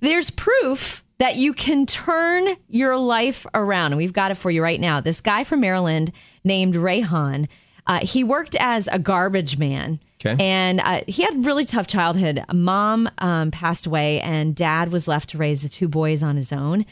[0.00, 3.92] There's proof that you can turn your life around.
[3.92, 5.00] And we've got it for you right now.
[5.00, 6.12] This guy from Maryland
[6.44, 7.46] named Rehan,
[7.86, 10.00] uh, he worked as a garbage man.
[10.24, 10.42] Okay.
[10.42, 12.42] And uh, he had a really tough childhood.
[12.52, 16.52] Mom um, passed away, and dad was left to raise the two boys on his
[16.52, 16.84] own.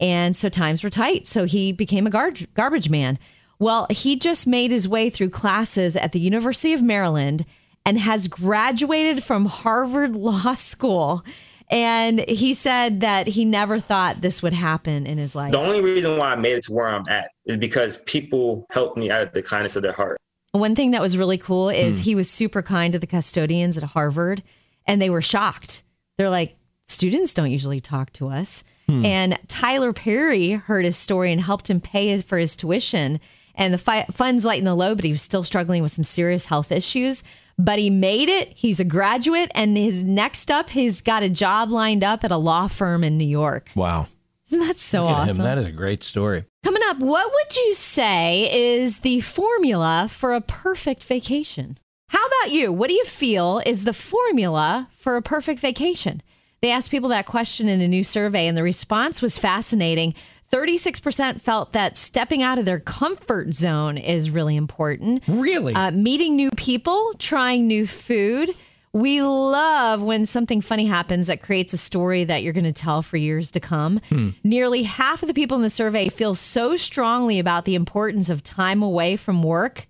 [0.00, 1.26] And so times were tight.
[1.26, 3.18] So he became a gar- garbage man.
[3.58, 7.44] Well, he just made his way through classes at the University of Maryland
[7.84, 11.24] and has graduated from Harvard Law School.
[11.70, 15.52] And he said that he never thought this would happen in his life.
[15.52, 18.96] The only reason why I made it to where I'm at is because people helped
[18.96, 20.18] me out of the kindness of their heart.
[20.52, 22.04] One thing that was really cool is hmm.
[22.04, 24.42] he was super kind to the custodians at Harvard,
[24.86, 25.82] and they were shocked.
[26.16, 26.56] They're like,
[26.86, 28.64] students don't usually talk to us.
[28.88, 29.04] Hmm.
[29.04, 33.20] And Tyler Perry heard his story and helped him pay for his tuition.
[33.56, 36.46] And the fi- funds lightened the load, but he was still struggling with some serious
[36.46, 37.22] health issues.
[37.58, 38.52] But he made it.
[38.54, 42.36] He's a graduate, and his next up, he's got a job lined up at a
[42.36, 43.70] law firm in New York.
[43.74, 44.08] Wow.
[44.48, 45.16] Isn't that so at him.
[45.30, 45.44] awesome?
[45.44, 46.44] That is a great story.
[46.62, 48.48] Coming up, what would you say
[48.78, 51.78] is the formula for a perfect vacation?
[52.08, 52.72] How about you?
[52.72, 56.22] What do you feel is the formula for a perfect vacation?
[56.62, 60.14] They asked people that question in a new survey, and the response was fascinating.
[60.52, 65.22] 36% felt that stepping out of their comfort zone is really important.
[65.26, 65.74] Really?
[65.74, 68.50] Uh, meeting new people, trying new food.
[68.92, 73.02] We love when something funny happens that creates a story that you're going to tell
[73.02, 74.00] for years to come.
[74.42, 78.42] Nearly half of the people in the survey feel so strongly about the importance of
[78.42, 79.86] time away from work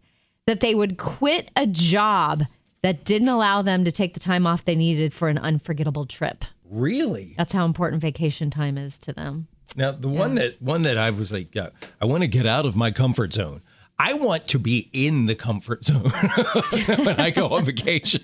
[0.46, 2.44] that they would quit a job
[2.82, 6.44] that didn't allow them to take the time off they needed for an unforgettable trip.
[6.68, 7.34] really?
[7.38, 9.46] That's how important vacation time is to them.
[9.76, 11.68] Now, the one that one that I was like, yeah,
[12.00, 13.62] I want to get out of my comfort zone.
[13.98, 16.10] I want to be in the comfort zone
[17.04, 18.22] when I go on vacation.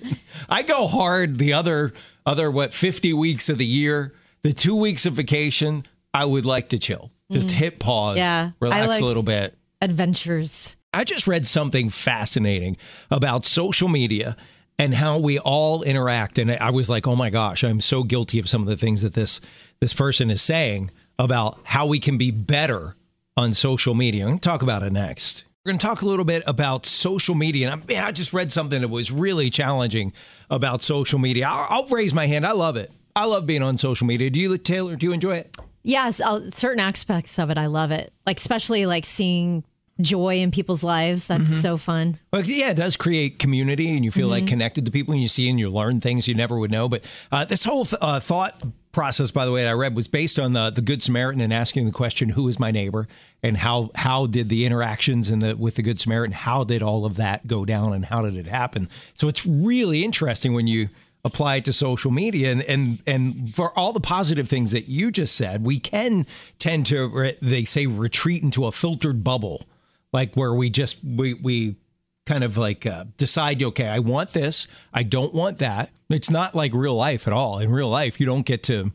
[0.49, 1.93] I go hard the other
[2.25, 4.13] other what 50 weeks of the year.
[4.43, 7.11] The 2 weeks of vacation, I would like to chill.
[7.31, 8.19] Just hit pause, Mm.
[8.19, 9.57] Yeah, relax like- a little bit.
[9.81, 10.75] Adventures.
[10.93, 12.77] I just read something fascinating
[13.09, 14.35] about social media
[14.77, 18.37] and how we all interact and I was like, "Oh my gosh, I'm so guilty
[18.39, 19.39] of some of the things that this
[19.79, 22.95] this person is saying about how we can be better
[23.37, 25.45] on social media." I'm going to talk about it next.
[25.65, 27.71] We're going to talk a little bit about social media.
[27.71, 30.11] And I, man, I just read something that was really challenging
[30.49, 31.45] about social media.
[31.47, 32.45] I'll, I'll raise my hand.
[32.45, 32.91] I love it.
[33.15, 34.29] I love being on social media.
[34.29, 34.95] Do you, Taylor?
[34.97, 35.55] Do you enjoy it?
[35.83, 38.11] Yes, uh, certain aspects of it, I love it.
[38.25, 39.63] Like especially like seeing
[40.01, 41.27] joy in people's lives.
[41.27, 41.53] That's Mm-hmm.
[41.61, 42.19] so fun.
[42.33, 45.27] Well, yeah, it does create community, and you feel like connected to people, and you
[45.29, 46.89] see and you learn things you never would know.
[46.89, 48.61] But uh, this whole th- uh, thought
[48.93, 51.51] process, by the way, that I read was based on the the Good Samaritan and
[51.51, 53.07] asking the question, "Who is my neighbor?"
[53.41, 57.05] and how how did the interactions in the with the Good Samaritan, how did all
[57.05, 58.87] of that go down, and how did it happen?
[59.15, 60.87] So it's really interesting when you
[61.25, 65.09] apply it to social media and and and for all the positive things that you
[65.09, 66.25] just said we can
[66.59, 69.65] tend to they say retreat into a filtered bubble
[70.11, 71.77] like where we just we we
[72.25, 75.91] kind of like uh, decide okay i want this i don't want that.
[76.09, 77.57] It's not like real life at all.
[77.59, 78.91] In real life you don't get to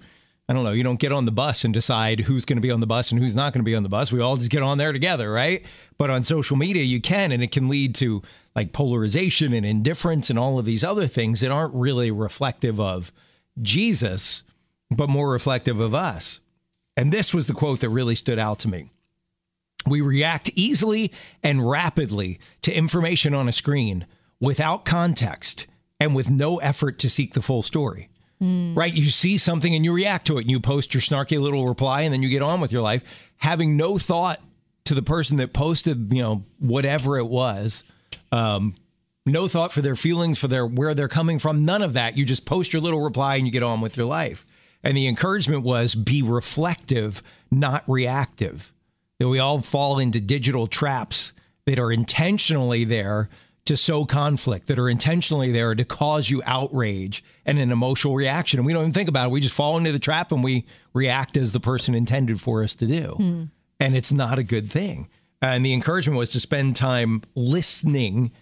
[0.49, 2.71] i don't know you don't get on the bus and decide who's going to be
[2.71, 4.12] on the bus and who's not going to be on the bus.
[4.12, 5.65] We all just get on there together right?
[5.99, 8.22] But on social media you can and it can lead to
[8.55, 13.12] like polarization and indifference and all of these other things that aren't really reflective of
[13.60, 14.45] jesus
[14.91, 16.41] but more reflective of us.
[16.97, 18.91] And this was the quote that really stood out to me
[19.91, 21.12] we react easily
[21.43, 24.06] and rapidly to information on a screen
[24.41, 25.66] without context
[26.00, 28.09] and with no effort to seek the full story.
[28.77, 28.94] Right?
[28.94, 32.03] You see something and you react to it and you post your snarky little reply
[32.03, 34.41] and then you get on with your life, having no thought
[34.84, 37.82] to the person that posted, you know, whatever it was.
[38.31, 38.77] Um,
[39.27, 42.16] no thought for their feelings, for their where they're coming from, none of that.
[42.16, 44.47] You just post your little reply and you get on with your life.
[44.84, 48.72] And the encouragement was be reflective, not reactive
[49.19, 51.33] that we all fall into digital traps
[51.67, 53.29] that are intentionally there
[53.67, 58.59] to sow conflict, that are intentionally there to cause you outrage and an emotional reaction.
[58.59, 59.33] And we don't even think about it.
[59.33, 60.65] We just fall into the trap and we
[60.95, 63.10] react as the person intended for us to do.
[63.10, 63.45] Hmm.
[63.78, 65.09] And it's not a good thing.
[65.42, 68.33] And the encouragement was to spend time listening,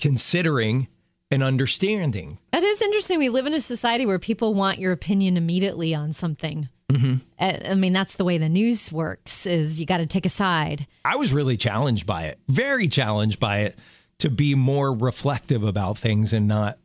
[0.00, 0.88] considering,
[1.30, 2.38] and understanding.
[2.52, 3.18] That is interesting.
[3.18, 6.68] We live in a society where people want your opinion immediately on something.
[6.90, 7.16] Mm-hmm.
[7.38, 9.46] I mean, that's the way the news works.
[9.46, 10.86] Is you got to take a side.
[11.04, 13.78] I was really challenged by it, very challenged by it
[14.20, 16.78] to be more reflective about things and not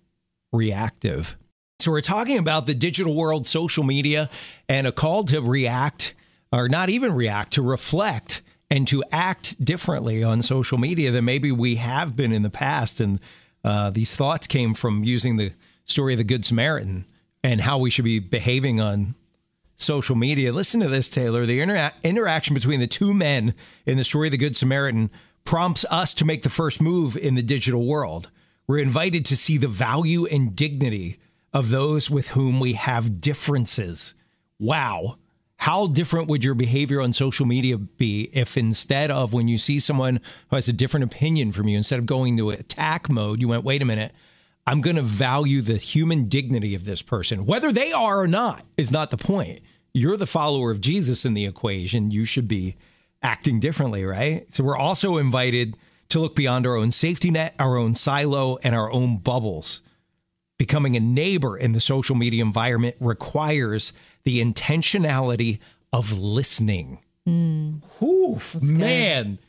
[0.52, 1.38] reactive.
[1.80, 4.30] So, we're talking about the digital world, social media,
[4.68, 6.16] and a call to react
[6.52, 11.52] or not even react, to reflect and to act differently on social media than maybe
[11.52, 13.00] we have been in the past.
[13.00, 13.20] And
[13.64, 15.52] uh, these thoughts came from using the
[15.86, 17.06] story of the Good Samaritan
[17.44, 19.16] and how we should be behaving on
[19.82, 20.52] social media.
[20.52, 21.46] Listen to this, Taylor.
[21.46, 23.54] The intera- interaction between the two men
[23.86, 25.12] in the story of the Good Samaritan
[25.44, 28.30] prompts us to make the first move in the digital world.
[28.68, 31.20] We're invited to see the value and dignity
[31.54, 34.16] of those with whom we have differences.
[34.60, 35.18] Wow.
[35.58, 39.78] How different would your behavior on social media be if instead of when you see
[39.78, 40.20] someone
[40.50, 43.64] who has a different opinion from you, instead of going to attack mode, you went,
[43.64, 44.14] wait a minute,
[44.66, 47.46] I'm going to value the human dignity of this person.
[47.46, 49.60] Whether they are or not is not the point.
[49.94, 52.12] You're the follower of Jesus in the equation.
[52.12, 52.76] You should be
[53.22, 54.52] acting differently, right?
[54.52, 55.78] So we're also invited
[56.10, 59.82] to look beyond our own safety net, our own silo, and our own bubbles.
[60.58, 63.94] Becoming a neighbor in the social media environment requires
[64.24, 65.60] the intentionality
[65.92, 67.00] of listening.
[67.28, 67.82] Mm,
[68.72, 69.40] man.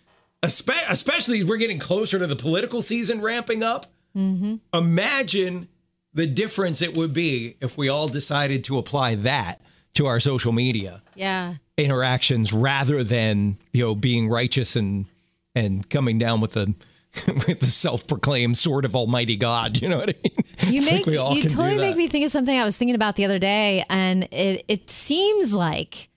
[0.43, 3.87] Espe- especially we're getting closer to the political season ramping up.
[4.17, 4.57] Mm-hmm.
[4.75, 5.69] Imagine
[6.15, 9.61] the difference it would be if we all decided to apply that
[9.95, 11.55] to our social media Yeah.
[11.77, 15.07] interactions rather than you know being righteous and
[15.55, 16.75] and coming down with the
[17.47, 19.81] with the self-proclaimed sword of Almighty God.
[19.83, 20.73] You know what I mean?
[20.75, 22.95] You It's like make all you totally make me think of something I was thinking
[22.95, 26.09] about the other day, and it it seems like.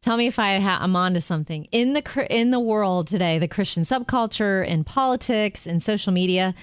[0.00, 3.46] Tell me if I ha- I'm onto something in the in the world today, the
[3.46, 6.54] Christian subculture, in politics, in social media,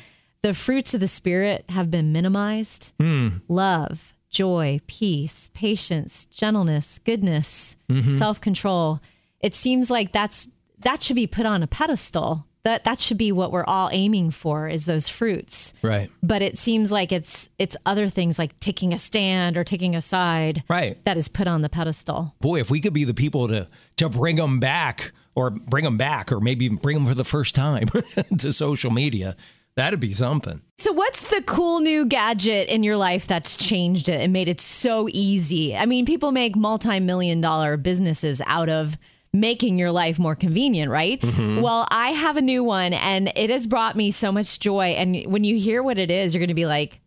[0.42, 2.92] the fruits of the spirit have been minimized.
[3.00, 3.28] Hmm.
[3.48, 8.14] Love, joy, peace, patience, gentleness, goodness, Mm-hmm.
[8.14, 9.00] self control.
[9.40, 10.48] It seems like that's
[10.80, 12.46] that should be put on a pedestal.
[12.64, 16.10] That that should be what we're all aiming for is those fruits Right.
[16.22, 20.02] but it seems like it's it's other things like taking a stand or taking a
[20.02, 21.04] side Right.
[21.06, 24.10] that is put on the pedestal Boy, if we could be the people to to
[24.10, 27.88] bring them back or bring them back or maybe bring them for the first time
[28.38, 29.38] to social media,
[29.75, 30.62] that'd be something.
[30.77, 34.60] so what's the cool new gadget in your life that's changed it and made it
[34.62, 38.98] so easy i mean people make multi-million dollar businesses out of
[39.31, 41.62] making your life more convenient right mm-hmm.
[41.62, 45.25] well i have a new one and it has brought me so much joy and
[45.31, 47.00] when you hear what it is you're going to be like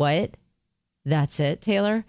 [0.00, 0.36] what
[1.04, 2.06] That's it, Taylor.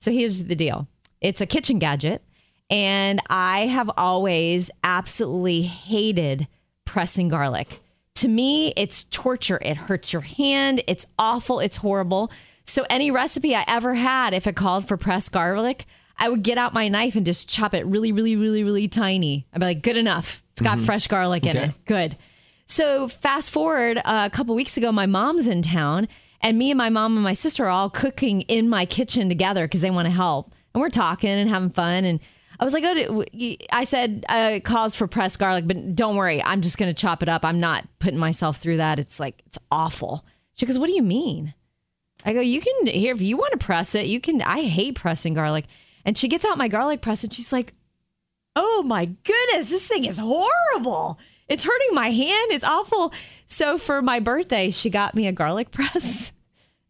[0.00, 0.88] So here's the deal
[1.20, 2.22] it's a kitchen gadget.
[2.70, 6.48] And I have always absolutely hated
[6.86, 7.80] pressing garlic.
[8.16, 9.58] To me, it's torture.
[9.60, 10.82] It hurts your hand.
[10.86, 11.58] It's awful.
[11.60, 12.30] It's horrible.
[12.62, 15.84] So, any recipe I ever had, if it called for pressed garlic,
[16.16, 19.46] I would get out my knife and just chop it really, really, really, really tiny.
[19.52, 20.42] I'd be like, good enough.
[20.52, 21.66] It's got fresh garlic in Okay.
[21.66, 21.84] it.
[21.86, 22.16] Good.
[22.66, 26.06] So fast forward uh, a couple weeks ago, my mom's in town,
[26.40, 29.64] and me and my mom and my sister are all cooking in my kitchen together
[29.66, 32.04] because they want to help, and we're talking and having fun.
[32.04, 32.20] And
[32.58, 33.24] I was like, "Oh,"
[33.72, 37.28] I said, uh, "Calls for pressed garlic, but don't worry, I'm just to chop it
[37.28, 37.44] up.
[37.44, 38.98] I'm not putting myself through that.
[38.98, 40.24] It's like it's awful."
[40.54, 41.54] She goes, "What do you mean?"
[42.24, 44.06] I go, "You can here if you want to press it.
[44.06, 44.42] You can.
[44.42, 45.66] I hate pressing garlic."
[46.04, 47.72] And she gets out my garlic press, and she's like,
[48.56, 51.18] oh my goodness, this thing is horrible.
[51.48, 52.52] It's hurting my hand.
[52.52, 53.12] It's awful.
[53.46, 56.32] So for my birthday, she got me a garlic press.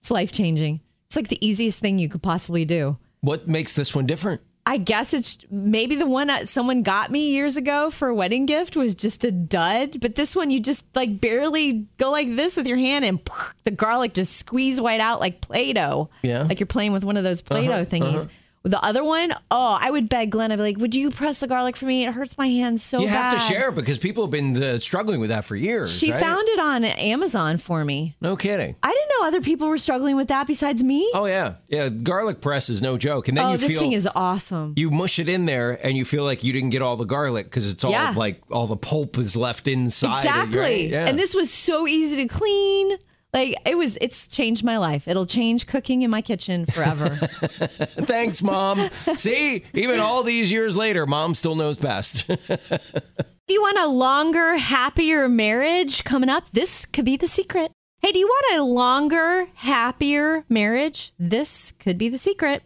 [0.01, 0.81] It's life changing.
[1.07, 2.99] It's like the easiest thing you could possibly do.
[3.21, 4.43] What makes this one different?
[4.67, 8.47] I guess it's maybe the one that someone got me years ago for a wedding
[8.47, 10.01] gift was just a dud.
[10.01, 13.21] But this one, you just like barely go like this with your hand and
[13.65, 16.09] the garlic just squeeze right out like Play Doh.
[16.23, 16.45] Yeah.
[16.45, 17.91] Like you're playing with one of those Play Doh uh-huh, uh-huh.
[17.91, 18.29] thingies.
[18.67, 21.47] The other one, oh, I would beg Glenn, I'd be like, would you press the
[21.47, 22.07] garlic for me?
[22.07, 23.03] It hurts my hands so bad.
[23.05, 23.33] you bad.
[23.33, 25.95] have to share it because people have been uh, struggling with that for years.
[25.95, 26.19] She right?
[26.19, 28.17] found it on Amazon for me.
[28.23, 28.75] No kidding.
[28.83, 31.11] I didn't know other people were struggling with that besides me.
[31.13, 31.91] Oh yeah, yeah.
[31.91, 34.73] Garlic press is no joke, and then Oh, you this feel thing is awesome.
[34.79, 37.45] you mush it in there, and you feel like you didn't get all the garlic
[37.45, 38.15] because it's all Yeah.
[38.17, 40.13] like all the pulp is left inside.
[40.13, 40.59] it, Exactly.
[40.59, 40.89] right?
[40.89, 41.07] Yeah.
[41.07, 42.97] And this was so easy to clean.
[43.35, 45.09] Like it was it's changed my life.
[45.09, 47.09] It'll change cooking in my kitchen forever.
[47.11, 48.89] Thanks, mom.
[49.17, 52.29] See, even all these years later, mom still knows best.
[52.29, 52.37] Do
[53.49, 56.49] you want a longer, happier marriage coming up?
[56.51, 57.73] This could be the secret.
[58.01, 61.13] Hey, do you want a longer, happier marriage?
[61.19, 62.63] This could be the secret.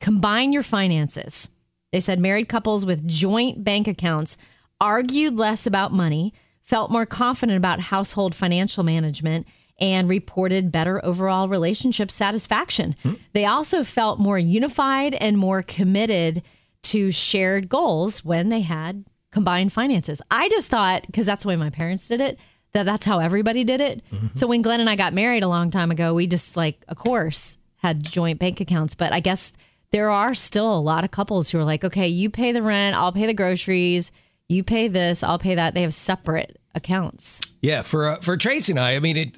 [0.00, 1.48] Combine your finances.
[1.92, 4.38] They said married couples with joint bank accounts
[4.80, 6.32] argued less about money,
[6.62, 9.46] felt more confident about household financial management,
[9.78, 12.94] and reported better overall relationship satisfaction.
[13.32, 16.42] They also felt more unified and more committed
[16.84, 20.22] to shared goals when they had combined finances.
[20.30, 22.38] I just thought, because that's the way my parents did it,
[22.72, 24.02] that that's how everybody did it.
[24.34, 26.96] So when Glenn and I got married a long time ago, we just like, of
[26.96, 28.94] course, had joint bank accounts.
[28.94, 29.52] But I guess
[29.90, 32.96] there are still a lot of couples who are like, okay, you pay the rent,
[32.96, 34.10] I'll pay the groceries,
[34.48, 35.74] you pay this, I'll pay that.
[35.74, 37.40] They have separate accounts.
[37.60, 39.36] yeah, for uh, for Tracy and I, I mean it.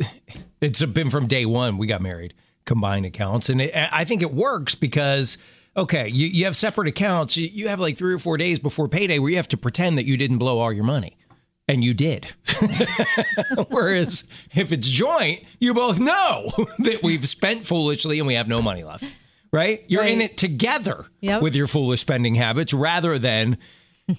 [0.61, 2.35] It's been from day one we got married,
[2.66, 5.38] combined accounts, and it, I think it works because
[5.76, 7.37] Okay, you, you have separate accounts.
[7.37, 9.97] You, you have like three or four days before payday where you have to pretend
[9.97, 11.16] that you didn't blow all your money.
[11.68, 12.26] And you did.
[13.68, 18.61] Whereas if it's joint, you both know that we've spent foolishly and we have no
[18.61, 19.04] money left.
[19.52, 19.85] Right?
[19.87, 21.42] You're in it together Yep.
[21.42, 23.57] with your foolish spending habits rather than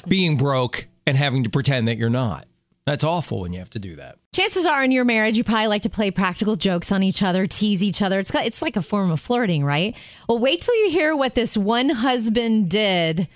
[0.08, 2.48] being broke and having to pretend that you're not.
[2.86, 4.18] That's awful when you have to do that.
[4.34, 7.46] Chances are in your marriage, you probably like to play practical jokes on each other,
[7.46, 8.20] tease each other.
[8.20, 9.96] It's it's like a form of flirting, right?
[10.28, 13.28] Well, wait till you hear what this one husband did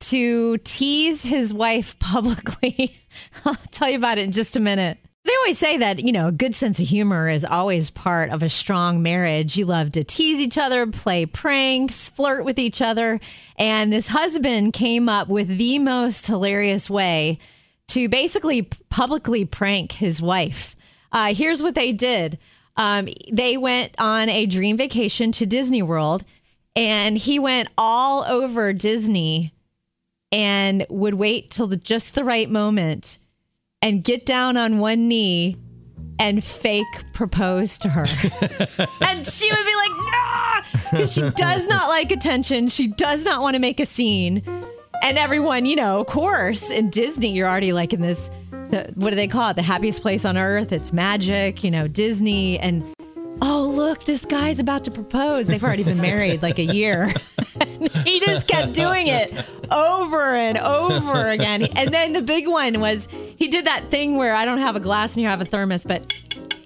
[0.00, 2.96] to tease his wife publicly.
[3.44, 4.98] I'll tell you about it in just a minute.
[5.24, 8.42] They always say that, you know, a good sense of humor is always part of
[8.42, 9.56] a strong marriage.
[9.56, 13.20] You love to tease each other, play pranks, flirt with each other.
[13.56, 17.38] And this husband came up with the most hilarious way
[17.88, 20.74] to basically publicly prank his wife.
[21.10, 22.38] Uh, here's what they did
[22.76, 26.24] um, they went on a dream vacation to Disney World,
[26.74, 29.52] and he went all over Disney
[30.30, 33.18] and would wait till the, just the right moment
[33.82, 35.58] and get down on one knee
[36.18, 38.02] and fake propose to her.
[39.02, 42.68] and she would be like, nah, because she does not like attention.
[42.68, 44.42] She does not want to make a scene.
[45.02, 48.30] And everyone, you know, of course, in Disney, you're already like in this,
[48.70, 49.56] the, what do they call it?
[49.56, 50.70] The happiest place on earth.
[50.70, 52.56] It's magic, you know, Disney.
[52.60, 52.88] And
[53.42, 55.48] oh, look, this guy's about to propose.
[55.48, 57.12] They've already been married like a year.
[58.04, 61.64] he just kept doing it over and over again.
[61.64, 64.80] And then the big one was he did that thing where I don't have a
[64.80, 66.12] glass and you have a thermos, but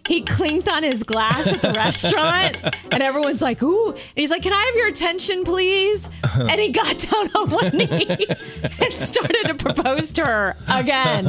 [0.06, 3.90] he clinked on his glass at the restaurant and everyone's like, ooh.
[3.90, 6.10] And he's like, can I have your attention, please?
[6.36, 8.06] And he got down on one knee
[8.62, 11.24] and started to propose to her again.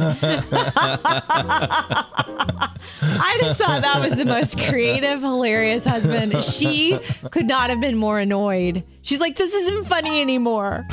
[3.00, 6.44] I just thought that was the most creative, hilarious husband.
[6.44, 6.98] She
[7.30, 8.84] could not have been more annoyed.
[9.02, 10.86] She's like, this isn't funny anymore.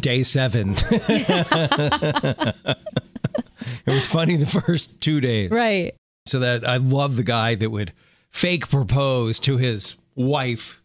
[0.00, 0.74] Day seven.
[0.90, 2.56] it
[3.86, 5.50] was funny the first two days.
[5.50, 5.94] Right.
[6.26, 7.92] So that I love the guy that would
[8.30, 10.80] fake propose to his wife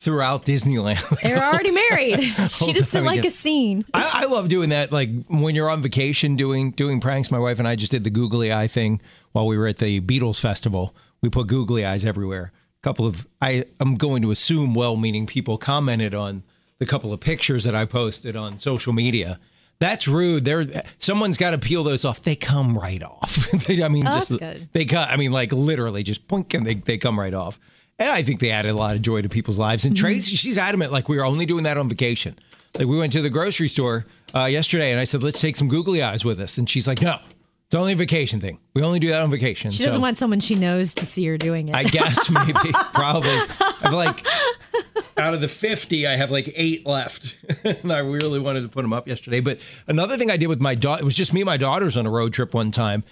[0.00, 1.00] throughout Disneyland.
[1.22, 2.20] They're already married.
[2.48, 3.28] She just didn't like again.
[3.28, 3.84] a scene.
[3.94, 4.92] I, I love doing that.
[4.92, 7.30] Like when you're on vacation, doing doing pranks.
[7.30, 9.00] My wife and I just did the googly eye thing
[9.32, 10.94] while we were at the Beatles festival.
[11.22, 12.52] We put googly eyes everywhere.
[12.52, 16.42] A couple of I I'm going to assume well-meaning people commented on
[16.78, 19.38] the couple of pictures that I posted on social media.
[19.82, 20.44] That's rude.
[20.44, 20.64] There,
[21.00, 22.22] someone's got to peel those off.
[22.22, 23.48] They come right off.
[23.66, 24.68] They- I mean, Oh, just that's good.
[24.72, 25.08] they cut.
[25.10, 27.58] I mean, like literally, just blink and they they come right off.
[27.98, 29.82] And I think they added a lot of joy to people's lives.
[29.82, 29.88] Mm-hmm.
[29.88, 32.38] And Tracy, she's adamant, like we were only doing that on vacation.
[32.78, 35.68] Like we went to the grocery store uh, yesterday, and I said, "Let's take some
[35.68, 37.18] googly eyes with us." And she's like, "No,
[37.72, 38.58] it's only a vacation thing.
[38.74, 41.38] We only do that on vacation." She doesn't want someone she knows to see her
[41.38, 41.74] doing it.
[41.74, 43.30] I guess maybe, probably.
[43.82, 44.22] I've like
[45.16, 47.36] out of the 50, I have like eight left.
[47.64, 49.40] and I really wanted to put them up yesterday.
[49.40, 51.96] But another thing I did with my daughter, it was just me and my daughters
[51.96, 53.04] on a road trip one time.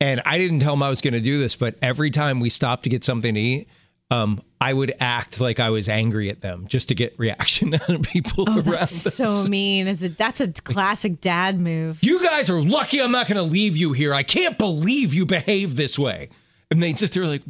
[0.00, 2.50] And I didn't tell them I was going to do this, but every time we
[2.50, 3.68] stopped to get something to eat,
[4.10, 7.88] um, I would act like I was angry at them just to get reaction out
[7.88, 9.14] of people around Oh, That's us.
[9.14, 9.86] so mean.
[9.88, 10.16] Is it?
[10.18, 12.02] That's a classic dad move.
[12.02, 14.14] You guys are lucky I'm not going to leave you here.
[14.14, 16.28] I can't believe you behave this way.
[16.70, 17.42] And they sit there like,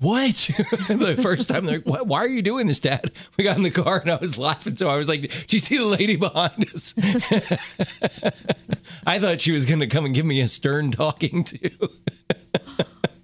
[0.00, 0.28] what?
[0.88, 2.06] the first time they're like, what?
[2.06, 3.10] why are you doing this, Dad?
[3.36, 4.76] We got in the car and I was laughing.
[4.76, 6.94] So I was like, do you see the lady behind us?
[9.06, 11.70] I thought she was going to come and give me a stern talking to.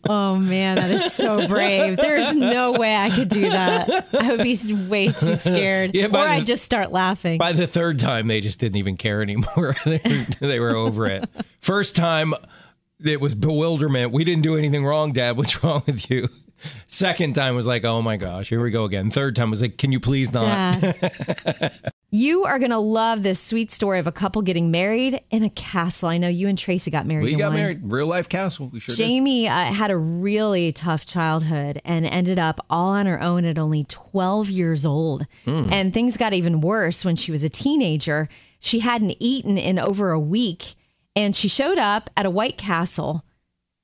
[0.08, 1.96] Oh man, that is so brave.
[1.96, 4.08] There's no way I could do that.
[4.14, 4.56] I would be
[4.88, 5.94] way too scared.
[5.94, 7.38] Yeah, or I'd just start laughing.
[7.38, 9.76] By the third time, they just didn't even care anymore.
[9.84, 9.99] they,
[10.40, 11.28] they were over it.
[11.61, 12.34] First time,
[13.04, 14.12] it was bewilderment.
[14.12, 15.37] We didn't do anything wrong, Dad.
[15.37, 16.28] What's wrong with you?
[16.87, 19.11] Second time was like, oh my gosh, here we go again.
[19.11, 20.82] Third time was like, can you please not?
[22.11, 26.08] You are gonna love this sweet story of a couple getting married in a castle.
[26.08, 27.25] I know you and Tracy got married.
[27.25, 27.56] We got one.
[27.56, 28.68] married, real life castle.
[28.73, 29.02] We sure did.
[29.02, 33.58] Jamie uh, had a really tough childhood and ended up all on her own at
[33.58, 35.26] only 12 years old.
[35.44, 35.68] Hmm.
[35.73, 38.28] And things got even worse when she was a teenager.
[38.61, 40.75] She hadn't eaten in over a week
[41.16, 43.25] and she showed up at a White Castle,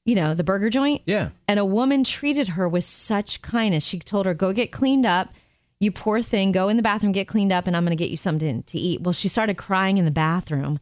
[0.05, 1.03] you know, the burger joint.
[1.07, 1.31] Yeah.
[1.49, 3.85] And a woman treated her with such kindness.
[3.85, 5.33] She told her, Go get cleaned up.
[5.81, 8.11] You poor thing, go in the bathroom, get cleaned up, and I'm going to get
[8.11, 9.01] you something to eat.
[9.01, 10.79] Well, she started crying in the bathroom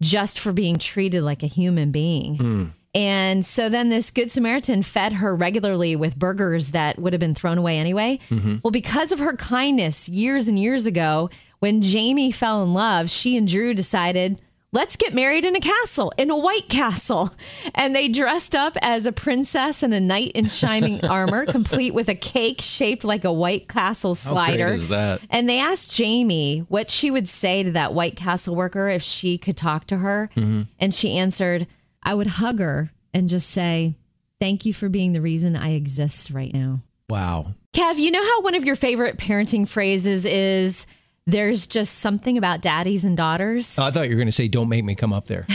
[0.00, 2.36] just for being treated like a human being.
[2.36, 2.64] Hmm.
[2.94, 7.34] And so then this Good Samaritan fed her regularly with burgers that would have been
[7.34, 8.18] thrown away anyway.
[8.30, 8.56] Mm-hmm.
[8.62, 11.28] Well, because of her kindness years and years ago,
[11.58, 14.40] when Jamie fell in love, she and Drew decided,
[14.72, 17.30] let's get married in a castle, in a white castle.
[17.74, 22.08] And they dressed up as a princess and a knight in shining armor, complete with
[22.08, 24.68] a cake shaped like a White Castle slider.
[24.68, 25.20] Is that?
[25.30, 29.38] And they asked Jamie what she would say to that White Castle worker if she
[29.38, 30.30] could talk to her.
[30.36, 30.62] Mm-hmm.
[30.78, 31.66] And she answered,
[32.02, 33.96] I would hug her and just say,
[34.40, 36.80] Thank you for being the reason I exist right now.
[37.10, 37.54] Wow.
[37.72, 40.86] Kev, you know how one of your favorite parenting phrases is,
[41.28, 43.78] there's just something about daddies and daughters.
[43.78, 45.42] I thought you were going to say, "Don't make me come up there."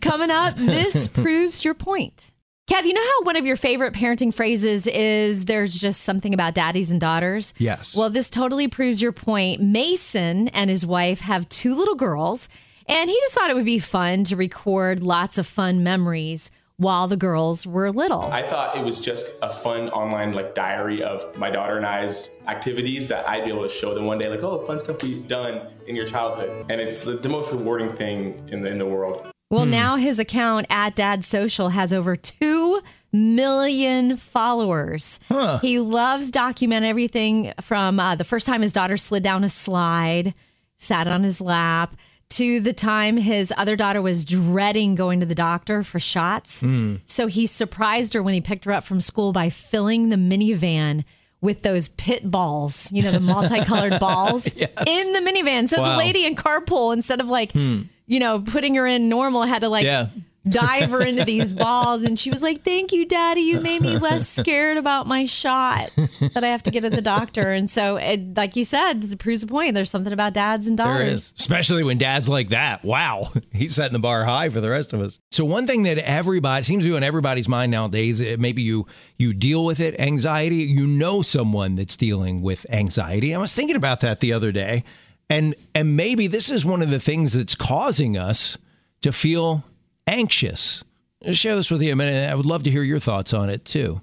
[0.00, 2.30] Coming up, this proves your point.
[2.70, 6.54] Kev, you know how one of your favorite parenting phrases is there's just something about
[6.54, 7.52] daddies and daughters?
[7.58, 7.96] Yes.
[7.96, 9.60] Well, this totally proves your point.
[9.60, 12.48] Mason and his wife have two little girls,
[12.86, 17.08] and he just thought it would be fun to record lots of fun memories while
[17.08, 18.22] the girls were little.
[18.22, 22.40] I thought it was just a fun online like diary of my daughter and I's
[22.46, 25.26] activities that I'd be able to show them one day, like, oh, fun stuff we've
[25.28, 26.66] done in your childhood.
[26.70, 29.28] And it's the, the most rewarding thing in the in the world.
[29.50, 32.82] Well, now his account at Dad Social has over 2
[33.12, 35.18] million followers.
[35.62, 40.34] He loves document everything from uh, the first time his daughter slid down a slide,
[40.76, 41.96] sat on his lap,
[42.38, 46.60] to the time his other daughter was dreading going to the doctor for shots.
[46.60, 46.96] Hmm.
[47.04, 51.04] So he surprised her when he picked her up from school by filling the minivan
[51.40, 55.68] with those pit balls, you know, the multicolored balls in the minivan.
[55.68, 55.92] So Wow.
[55.92, 57.82] the lady in carpool, instead of like, hmm.
[58.06, 60.06] you know, putting her in normal, had to like Yeah.
[60.50, 62.02] Dive her into these balls.
[62.02, 63.42] And she was like, Thank you, Daddy.
[63.42, 67.02] You made me less scared about my shot that I have to get at the
[67.02, 67.52] doctor.
[67.52, 69.74] And so, it, like you said, it proves the point.
[69.74, 71.12] There's something about dads and There daughters.
[71.12, 72.84] is, especially when dad's like that.
[72.84, 75.18] Wow, he's setting the bar high for the rest of us.
[75.30, 78.86] So one thing that everybody seems to be on everybody's mind nowadays, maybe you
[79.18, 80.56] you deal with it, anxiety.
[80.56, 83.34] You know someone that's dealing with anxiety.
[83.34, 84.84] I was thinking about that the other day,
[85.30, 88.58] and and maybe this is one of the things that's causing us
[89.02, 89.64] to feel
[90.08, 90.84] anxious.
[91.24, 92.30] I'll share this with you a minute.
[92.30, 94.00] I would love to hear your thoughts on it too.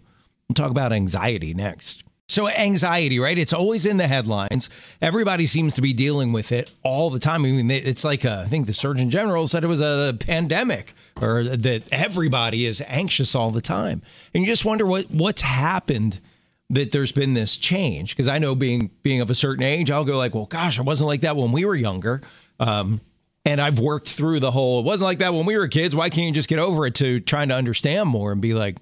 [0.47, 2.03] We'll talk about anxiety next.
[2.27, 3.37] So, anxiety, right?
[3.37, 4.69] It's always in the headlines.
[4.99, 7.45] Everybody seems to be dealing with it all the time.
[7.45, 10.93] I mean, it's like a, I think the Surgeon General said it was a pandemic
[11.21, 14.01] or that everybody is anxious all the time.
[14.33, 16.19] And you just wonder what what's happened
[16.71, 18.15] that there's been this change.
[18.15, 20.83] Because I know being being of a certain age, I'll go like, well, gosh, it
[20.83, 22.21] wasn't like that when we were younger.
[22.59, 23.01] Um,
[23.45, 25.95] and I've worked through the whole, it wasn't like that when we were kids.
[25.95, 28.77] Why can't you just get over it to trying to understand more and be like,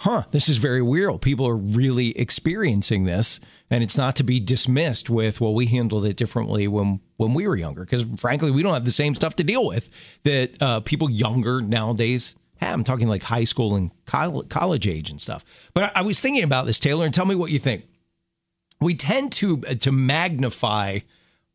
[0.00, 1.20] huh, this is very weird.
[1.20, 3.40] People are really experiencing this.
[3.70, 7.46] And it's not to be dismissed with, well, we handled it differently when, when we
[7.46, 7.82] were younger.
[7.82, 11.60] Because frankly, we don't have the same stuff to deal with that uh, people younger
[11.60, 12.72] nowadays have.
[12.72, 15.70] I'm talking like high school and col- college age and stuff.
[15.74, 17.84] But I, I was thinking about this, Taylor, and tell me what you think.
[18.80, 21.00] We tend to to magnify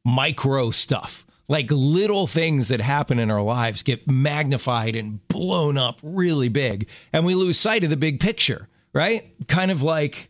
[0.04, 6.00] micro stuff like little things that happen in our lives get magnified and blown up
[6.02, 9.34] really big and we lose sight of the big picture right?
[9.48, 10.30] Kind of like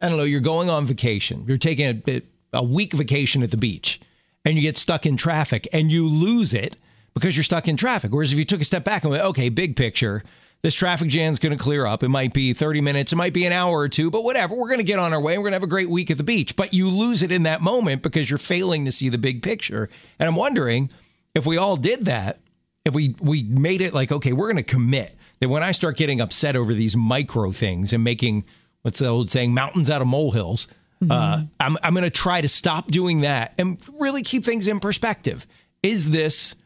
[0.00, 1.44] i don't know you're going on vacation.
[1.46, 4.00] You're taking a, bit- a week vacation at the beach
[4.44, 6.76] and you get stuck in traffic and you lose it
[7.14, 8.12] because you're stuck in traffic.
[8.12, 10.22] Whereas if you took a step back and went okay big picture
[10.64, 12.02] this traffic jam's going to clear up.
[12.02, 14.54] It might be 30 minutes, it might be an hour or two, but whatever.
[14.54, 15.36] We're going to get on our way.
[15.36, 16.56] We're going to have a great week at the beach.
[16.56, 19.90] But you lose it in that moment because you're failing to see the big picture.
[20.18, 20.88] And I'm wondering
[21.34, 22.40] if we all did that,
[22.86, 25.98] if we we made it like, okay, we're going to commit that when I start
[25.98, 28.46] getting upset over these micro things and making
[28.80, 30.68] what's the old saying, mountains out of molehills,
[31.10, 34.80] uh, I'm I'm going to try to stop doing that and really keep things in
[34.80, 35.46] perspective.
[35.82, 36.56] Is this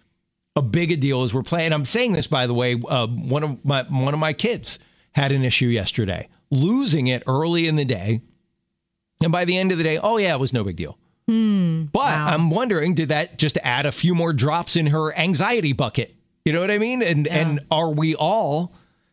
[0.56, 1.72] a big a deal as we're playing.
[1.72, 2.74] I'm saying this by the way.
[2.88, 4.78] Uh, one of my one of my kids
[5.12, 8.20] had an issue yesterday, losing it early in the day,
[9.22, 10.98] and by the end of the day, oh yeah, it was no big deal.
[11.92, 16.14] but I'm wondering, did that just add a few more drops in her anxiety bucket?
[16.44, 17.02] You know what I mean?
[17.02, 18.72] And and are we all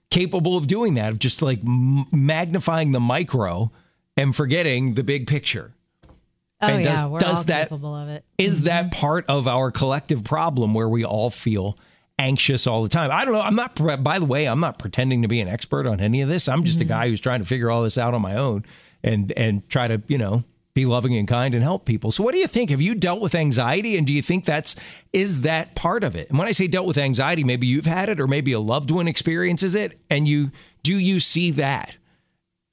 [0.10, 1.12] capable of doing that?
[1.12, 3.72] Of just like m- magnifying the micro
[4.16, 5.74] and forgetting the big picture?
[6.70, 6.92] Oh, And yeah.
[6.92, 8.24] does- we're does all that- capable of it.
[8.38, 9.00] Is that mm-hmm.
[9.00, 11.78] part of our collective problem where we all feel
[12.20, 13.12] anxious all the time?
[13.12, 13.42] I don't know.
[13.42, 16.30] I'm not, by the way, I'm not pretending to be an expert on any of
[16.30, 16.48] this.
[16.48, 16.90] I'm just a mm-hmm.
[16.90, 18.66] guy who's trying to figure all this out on my own
[19.04, 22.12] and, and try to, you know, be loving and kind and help people.
[22.12, 22.70] So what do you think?
[22.70, 24.76] Have you dealt with anxiety and do you think that's,
[25.14, 26.30] is that part of it?
[26.30, 28.92] And when I say dealt with anxiety, maybe you've had it or maybe a loved
[28.92, 30.52] one experiences it and you,
[30.84, 31.96] do you see that?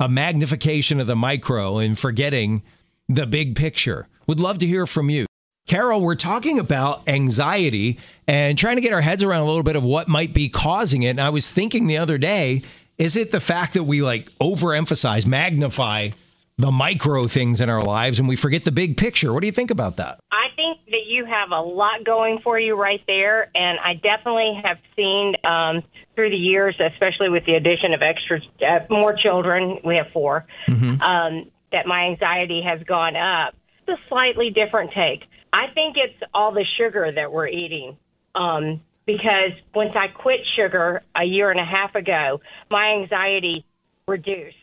[0.02, 2.62] a magnification of the micro and forgetting
[3.08, 4.08] the big picture.
[4.26, 5.26] Would love to hear from you.
[5.66, 9.76] Carol, we're talking about anxiety and trying to get our heads around a little bit
[9.76, 11.10] of what might be causing it.
[11.10, 12.62] And I was thinking the other day,
[12.98, 16.10] is it the fact that we like overemphasize, magnify
[16.58, 19.32] the micro things in our lives and we forget the big picture?
[19.32, 20.18] What do you think about that?
[20.30, 24.60] I think that you have a lot going for you right there, and I definitely
[24.62, 25.82] have seen um,
[26.14, 29.78] through the years, especially with the addition of extra uh, more children.
[29.84, 33.54] We have 4 um, that my anxiety has gone up.
[33.86, 35.24] It's a slightly different take.
[35.52, 37.96] I think it's all the sugar that we're eating.
[38.34, 43.64] Um, because once I quit sugar a year and a half ago, my anxiety
[44.06, 44.56] reduced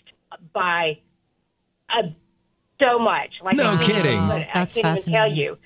[0.54, 1.00] by
[1.90, 2.04] uh,
[2.82, 3.32] so much.
[3.44, 4.14] Like No I can't kidding.
[4.14, 5.38] even- I That's can't even tell fascinating.
[5.38, 5.58] you.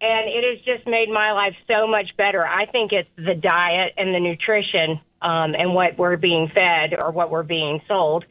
[0.00, 2.46] And it has just made my life so much better.
[2.46, 7.10] I think it's the diet and the nutrition um, and what we're being fed or
[7.10, 8.24] what we're being sold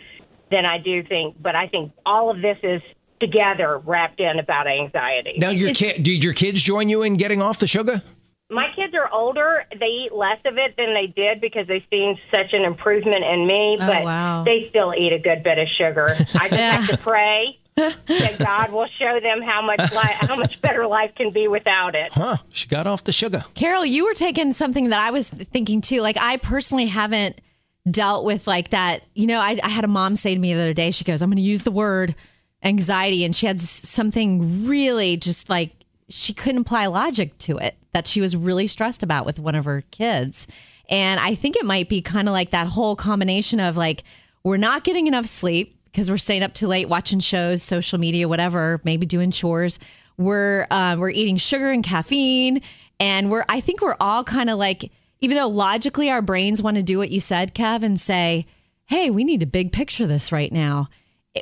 [0.51, 1.35] than I do think.
[1.41, 2.81] But I think all of this is
[3.19, 5.33] together wrapped in about anxiety.
[5.37, 8.01] Now, your It's- kid, did your kids join you in getting off the sugar?
[8.49, 9.65] My kids are older.
[9.77, 13.45] They eat less of it than they did because they've seen such an improvement in
[13.45, 13.77] me.
[13.81, 14.43] Oh, but wow.
[14.43, 16.07] they still eat a good bit of sugar.
[16.39, 20.61] I just have to pray that God will show them how much li- how much
[20.61, 22.13] better life can be without it.
[22.13, 22.37] Huh?
[22.53, 23.43] She got off the sugar.
[23.53, 25.99] Carol, you were taking something that I was thinking too.
[25.99, 27.41] Like I personally haven't
[27.89, 29.03] dealt with like that.
[29.13, 31.21] You know, I, I had a mom say to me the other day, she goes,
[31.21, 32.15] I'm going to use the word
[32.63, 33.23] anxiety.
[33.23, 35.71] And she had something really just like
[36.09, 39.65] she couldn't apply logic to it that she was really stressed about with one of
[39.65, 40.47] her kids.
[40.89, 44.03] And I think it might be kind of like that whole combination of like,
[44.43, 48.27] we're not getting enough sleep because we're staying up too late watching shows, social media,
[48.27, 49.79] whatever, maybe doing chores.
[50.17, 52.61] We're uh, we're eating sugar and caffeine,
[52.99, 56.77] and we're I think we're all kind of like, even though logically our brains want
[56.77, 58.45] to do what you said, Kev, and say,
[58.85, 60.89] "Hey, we need to big picture this right now."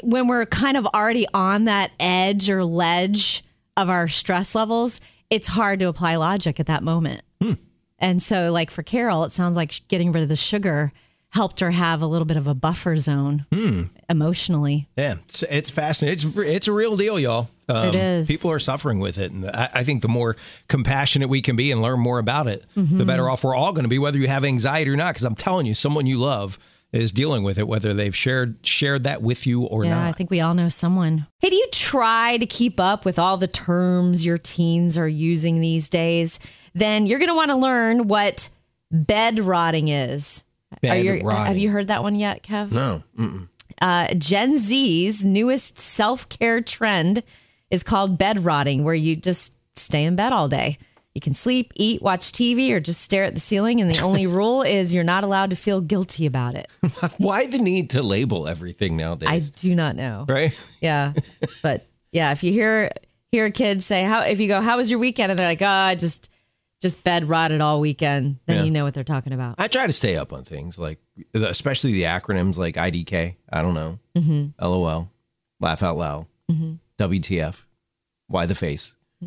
[0.04, 3.44] When we're kind of already on that edge or ledge
[3.78, 7.22] of our stress levels, it's hard to apply logic at that moment.
[7.42, 7.54] Hmm.
[8.00, 10.92] And so, like for Carol, it sounds like getting rid of the sugar
[11.36, 13.46] helped her have a little bit of a buffer zone
[14.10, 14.88] emotionally.
[14.98, 16.30] Yeah, it's, it's fascinating.
[16.30, 17.50] It's it's a real deal, y'all.
[17.68, 18.28] Um, It is.
[18.28, 20.36] People are suffering with it, and I, I think the more
[20.68, 22.98] compassionate we can be and learn more about it, Mm-hmm.
[22.98, 25.10] the better off we're all going to be, whether you have anxiety or not.
[25.14, 26.58] Because I'm telling you, someone you love
[26.92, 30.08] is dealing with it, whether they've shared shared that with you or Yeah, not.
[30.08, 31.28] I think we all know someone.
[31.40, 35.60] Hey, do you try to keep up with all the terms your teens are using
[35.60, 36.40] these days?
[36.74, 38.48] Then you're going to want to learn what
[38.92, 40.44] bed rotting is.
[40.82, 41.46] Bed you, rotting.
[41.46, 42.72] Have you heard that one yet, Kev?
[42.72, 43.04] no,
[43.82, 47.24] Uh, Gen Z's newest self care trend
[47.70, 50.78] is called bed rotting, where you just stay in bed all day.
[51.14, 53.80] You can sleep, eat, watch TV, or just stare at the ceiling.
[53.80, 56.70] And the only rule is you're not allowed to feel guilty about it.
[57.18, 59.30] why the need to label everything nowadays?
[59.30, 60.26] I do not know.
[60.28, 60.54] right?
[60.82, 61.14] Yeah.
[61.64, 62.92] But yeah, if you hear
[63.32, 65.32] hear a kid say how if you go, How was your weekend?
[65.32, 66.30] And they're like, Oh, I just
[66.86, 68.64] just bed rotted all weekend, then Yeah.
[68.64, 69.56] you know what they're talking about.
[69.58, 71.00] I try to stay up on things like,
[71.34, 73.36] especially the acronyms like IDK.
[73.52, 73.98] I don't know.
[74.16, 74.64] Mm-hmm.
[74.64, 75.10] LOL,
[75.60, 76.28] laugh out loud,
[77.00, 77.66] WTF,
[78.28, 78.94] why the face.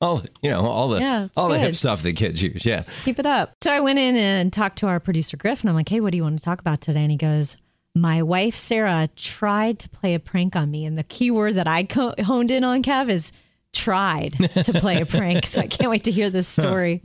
[0.00, 2.64] all you know, all the Yeah, all the hip stuff that kids use.
[2.64, 3.54] Yeah, Keep it up.
[3.62, 6.10] So I went in and talked to our producer Griff and I'm like, Hey, what
[6.10, 7.02] do you want to talk about today?
[7.02, 7.56] And he goes,
[7.94, 10.84] My wife Sarah tried to play a prank on me.
[10.84, 13.32] And the key word that I co- honed in on, Kev, is
[13.72, 14.32] tried
[14.64, 15.46] to play a prank.
[15.46, 17.02] So I can't wait to hear this story.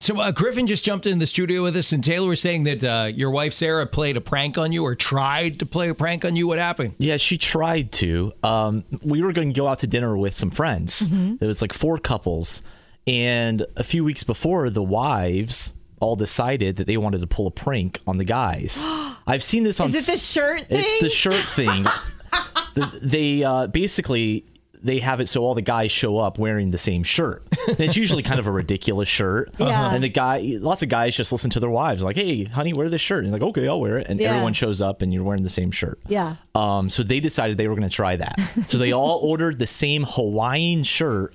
[0.00, 2.84] So uh, Griffin just jumped in the studio with us, and Taylor was saying that
[2.84, 6.24] uh, your wife Sarah played a prank on you or tried to play a prank
[6.26, 6.46] on you.
[6.46, 6.94] What happened?
[6.98, 8.32] Yeah, she tried to.
[8.42, 11.10] Um, we were going to go out to dinner with some friends.
[11.10, 12.62] It was like four couples,
[13.06, 17.50] and a few weeks before, the wives all decided that they wanted to pull a
[17.50, 18.84] prank on the guys.
[19.26, 19.86] I've seen this on.
[19.86, 20.80] Is it the shirt thing?
[20.80, 21.84] It's the shirt thing.
[22.74, 24.44] The- they uh, basically
[24.86, 27.42] they have it so all the guys show up wearing the same shirt.
[27.68, 29.52] It's usually kind of a ridiculous shirt.
[29.58, 29.92] Yeah.
[29.92, 32.88] And the guy, lots of guys just listen to their wives like, "Hey, honey, wear
[32.88, 34.28] this shirt." And he's like, "Okay, I'll wear it." And Yeah.
[34.30, 35.98] everyone shows up, and you're wearing the same shirt.
[36.08, 36.36] Yeah.
[36.54, 38.38] Um, so they decided they were going to try that.
[38.68, 41.34] So they all ordered the same Hawaiian shirt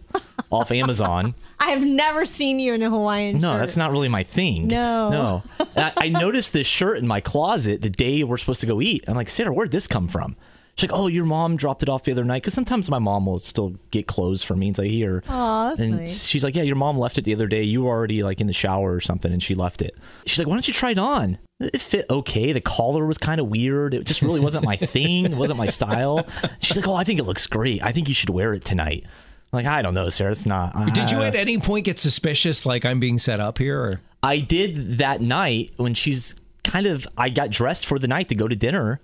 [0.52, 1.34] off Amazon.
[1.60, 3.54] I've never seen you in a Hawaiian No, shirt.
[3.56, 4.68] No, that's not really my thing.
[4.70, 5.10] No.
[5.10, 5.44] No.
[5.76, 9.04] I, I noticed this shirt in my closet the day we're supposed to go eat.
[9.08, 10.38] I'm like, Sarah, where'd this come from?
[10.82, 12.42] She's like, oh, your mom dropped it off the other night.
[12.42, 15.22] Because sometimes my mom will still get clothes for me and say, here.
[15.30, 16.26] Aw, that's and nice.
[16.26, 17.62] she's like, yeah, your mom left it the other day.
[17.62, 19.96] You were already like in the shower or something, and she left it.
[20.26, 21.38] She's like, why don't you try it on?
[21.60, 22.52] It fit okay.
[22.52, 23.94] The collar was kind of weird.
[23.94, 25.26] It just really wasn't my thing.
[25.26, 26.28] It wasn't my style.
[26.62, 27.84] She's like, oh, I think it looks great.
[27.84, 29.04] I think you should wear it tonight.
[29.06, 30.32] I'm like, I don't know, Sarah.
[30.32, 30.74] It's not.
[30.96, 33.80] Did you at any point get suspicious, like I'm being set up here?
[33.80, 34.02] Or?
[34.24, 38.36] I did that night when she's kind of I got dressed for the night to
[38.36, 39.00] go to dinner.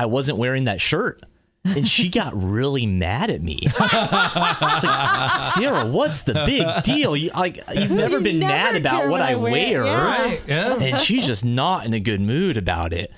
[0.00, 1.22] I wasn't wearing that shirt.
[1.62, 3.60] And she got really mad at me.
[3.78, 7.14] Like, Sarah, what's the big deal?
[7.14, 9.84] You like you've never You been never mad about what, what I I wear, wear.
[9.84, 10.04] yeah.
[10.06, 10.78] Right, yeah.
[10.80, 13.12] And she's just not in a good mood about it.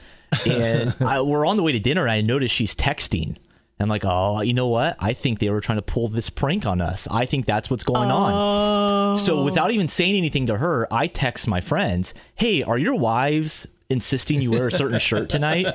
[0.44, 3.36] And I, we're on the way to dinner and I notice she's texting.
[3.78, 4.96] I'm like, oh, you know what?
[4.98, 7.08] I think they were trying to pull this prank on us.
[7.10, 9.16] I think that's what's going on.
[9.18, 9.44] So oh.
[9.44, 14.40] without even saying anything to her, I text my friends, hey, are your wives insisting
[14.42, 15.66] you wear a certain shirt tonight?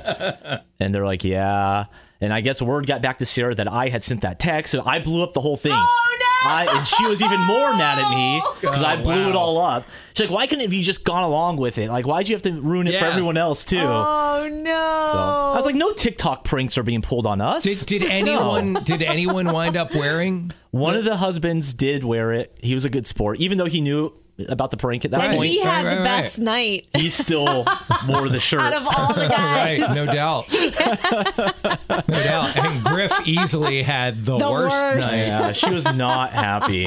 [0.80, 1.86] And they're like, yeah.
[2.20, 4.82] And I guess word got back to Sarah that I had sent that text, so
[4.84, 5.72] I blew up the whole thing.
[5.72, 6.50] Oh, no!
[6.50, 8.58] I, and she was even more mad at me oh!
[8.60, 9.84] because I Oh, blew it all up.
[10.14, 11.88] She's like, why couldn't have you just gone along with it?
[11.90, 13.78] Like, why'd you have to ruin it for everyone else too?
[13.78, 15.10] Oh no!
[15.12, 17.62] So I was like, no TikTok pranks are being pulled on us.
[17.62, 20.50] Did, did anyone did anyone wind up wearing?
[20.72, 22.58] One of the husbands did wear it.
[22.60, 24.12] He was a good sport, even though he knew
[24.48, 25.50] about the prank at that and point.
[25.50, 26.44] he had Right, right, the best right.
[26.44, 27.64] night he still
[28.08, 28.60] wore the shirt.
[28.60, 29.80] out of all the guys.
[29.80, 30.46] Right, no doubt,
[32.08, 32.56] no doubt.
[32.56, 35.10] And Griff easily had the, The worst, worst.
[35.12, 35.26] night.
[35.28, 36.86] yeah, she was not happy.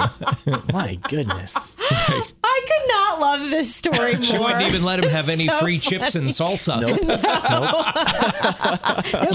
[0.71, 1.75] My goodness.
[1.89, 4.23] I could not love this story more.
[4.23, 6.79] She wouldn't even let him have any So free chips and salsa.
[6.81, 6.99] Nope.
[7.03, 7.19] nope.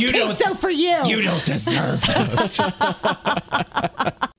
[0.01, 0.35] You okay, don't.
[0.37, 0.99] so for you.
[1.05, 2.61] You don't deserve those.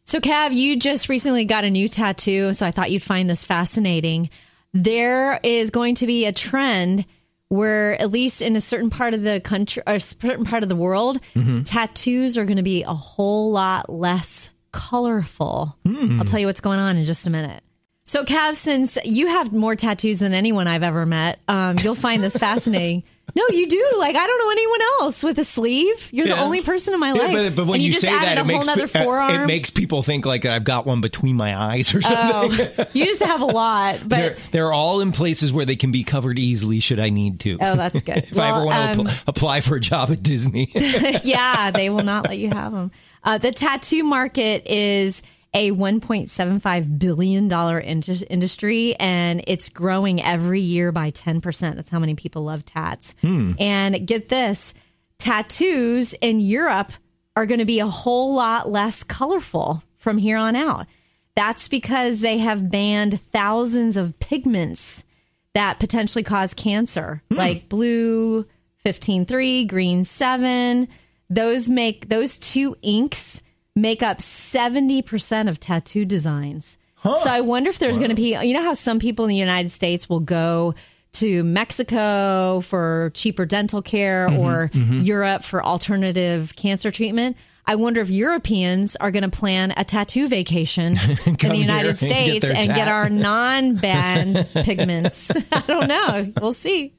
[0.08, 3.44] So, Kev, you just recently got a new tattoo, so I thought you'd find this
[3.44, 4.30] fascinating.
[4.74, 7.06] There is going to be a trend
[7.50, 10.70] where, at least in a certain part of the country or a certain part of
[10.70, 11.20] the world,
[11.66, 15.78] tattoos are going to be a whole lot less colorful.
[16.20, 17.62] I'll tell you what's going on in just a minute.
[18.06, 22.24] So, Kev, since you have more tattoos than anyone I've ever met, um, you'll find
[22.24, 23.04] this fascinating.
[23.36, 23.86] No, you do.
[23.98, 26.10] Like I don't know anyone else with a sleeve.
[26.12, 27.34] You're the only person in my Yeah, life.
[27.34, 29.32] but, but when and you, you, say that, it makes uh, forearm.
[29.32, 32.68] it makes people think like I've got one between my eyes or something.
[32.78, 35.92] Oh, you just have a lot, but they're, they're all in places where they can
[35.92, 37.58] be covered easily should I need to.
[37.62, 38.18] oh, that's good.
[38.32, 40.72] if I ever want to um, apply for a job at Disney.
[41.24, 42.92] yeah, they will not let you have them.
[43.24, 45.22] Uh, the tattoo market is
[45.54, 51.76] a 1.75 billion dollar industry, and it's growing every year by 10 percent.
[51.76, 53.16] That's how many people love tats.
[53.22, 53.54] Hmm.
[53.60, 54.74] And get this,
[55.18, 56.92] tattoos in Europe
[57.36, 60.88] are going to be a whole lot less colorful from here on out.
[61.36, 65.06] That's because they have banned thousands of pigments
[65.54, 67.38] that potentially cause cancer, hmm.
[67.38, 68.44] like blue
[68.86, 70.88] 15.3, green 7.
[71.30, 73.42] Those make those two inks
[73.78, 76.78] make up 70% of tattoo designs.
[77.04, 79.36] So I wonder if there's going to be you know how some people in the
[79.36, 80.76] United States will go
[81.14, 85.00] to Mexico for cheaper dental care mm-hmm, or mm-hmm.
[85.00, 87.38] Europe for alternative cancer treatment.
[87.66, 92.00] I wonder if Europeans are going to plan a tattoo vacation in the United and
[92.00, 95.32] get States and get our non-banned pigments.
[95.52, 96.32] I don't know.
[96.42, 96.94] We'll see.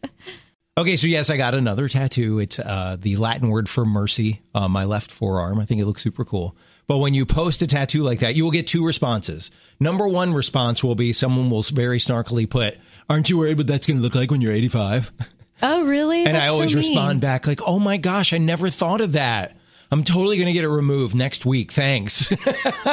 [0.78, 2.38] Okay, so yes, I got another tattoo.
[2.38, 5.58] It's uh, the Latin word for mercy on my left forearm.
[5.58, 6.56] I think it looks super cool.
[6.86, 9.50] But when you post a tattoo like that, you will get two responses.
[9.80, 12.78] Number one response will be someone will very snarkily put,
[13.10, 15.10] Aren't you worried what that's going to look like when you're 85?
[15.60, 16.24] Oh, really?
[16.24, 16.84] And I That's so always mean.
[16.86, 19.56] respond back like, "Oh my gosh, I never thought of that.
[19.90, 21.72] I'm totally going to get it removed next week.
[21.72, 22.30] Thanks."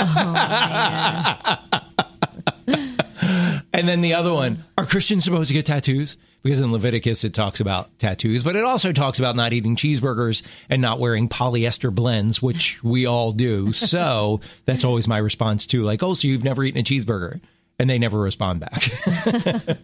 [3.72, 6.18] and then the other one, are Christians supposed to get tattoos?
[6.46, 10.44] Because in Leviticus it talks about tattoos, but it also talks about not eating cheeseburgers
[10.70, 13.74] and not wearing polyester blends, which we all do.
[13.86, 17.42] So that's always my response to Like, "Oh, so you've never eaten a cheeseburger?"
[17.80, 18.84] And they never respond back.